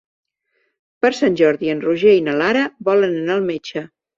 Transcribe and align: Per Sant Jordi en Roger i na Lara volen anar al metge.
Per 1.05 1.11
Sant 1.17 1.37
Jordi 1.43 1.71
en 1.75 1.85
Roger 1.85 2.17
i 2.21 2.25
na 2.31 2.35
Lara 2.43 2.67
volen 2.91 3.17
anar 3.21 3.37
al 3.39 3.49
metge. 3.53 3.89